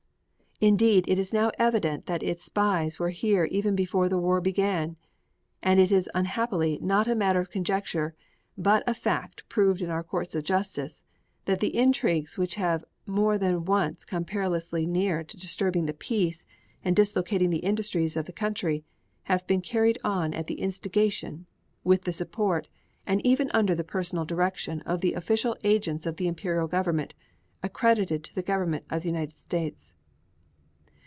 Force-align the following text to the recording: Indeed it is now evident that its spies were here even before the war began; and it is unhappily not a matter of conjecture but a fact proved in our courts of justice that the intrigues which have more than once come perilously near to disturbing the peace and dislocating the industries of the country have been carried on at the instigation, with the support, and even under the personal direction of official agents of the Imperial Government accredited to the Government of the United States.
Indeed 0.63 1.05
it 1.07 1.17
is 1.17 1.33
now 1.33 1.49
evident 1.57 2.05
that 2.05 2.21
its 2.21 2.43
spies 2.45 2.99
were 2.99 3.09
here 3.09 3.45
even 3.45 3.75
before 3.75 4.07
the 4.07 4.19
war 4.19 4.39
began; 4.39 4.95
and 5.63 5.79
it 5.79 5.91
is 5.91 6.07
unhappily 6.13 6.77
not 6.83 7.07
a 7.07 7.15
matter 7.15 7.39
of 7.39 7.49
conjecture 7.49 8.13
but 8.55 8.83
a 8.85 8.93
fact 8.93 9.49
proved 9.49 9.81
in 9.81 9.89
our 9.89 10.03
courts 10.03 10.35
of 10.35 10.43
justice 10.43 11.03
that 11.45 11.61
the 11.61 11.75
intrigues 11.75 12.37
which 12.37 12.53
have 12.61 12.85
more 13.07 13.39
than 13.39 13.65
once 13.65 14.05
come 14.05 14.23
perilously 14.23 14.85
near 14.85 15.23
to 15.23 15.35
disturbing 15.35 15.87
the 15.87 15.95
peace 15.95 16.45
and 16.85 16.95
dislocating 16.95 17.49
the 17.49 17.65
industries 17.65 18.15
of 18.15 18.27
the 18.27 18.31
country 18.31 18.83
have 19.23 19.47
been 19.47 19.61
carried 19.61 19.97
on 20.03 20.31
at 20.31 20.45
the 20.45 20.59
instigation, 20.61 21.47
with 21.83 22.03
the 22.03 22.13
support, 22.13 22.67
and 23.07 23.19
even 23.25 23.49
under 23.51 23.73
the 23.73 23.83
personal 23.83 24.25
direction 24.25 24.81
of 24.81 25.03
official 25.03 25.57
agents 25.63 26.05
of 26.05 26.17
the 26.17 26.27
Imperial 26.27 26.67
Government 26.67 27.15
accredited 27.63 28.23
to 28.25 28.35
the 28.35 28.43
Government 28.43 28.85
of 28.91 29.01
the 29.01 29.09
United 29.09 29.35
States. 29.37 29.93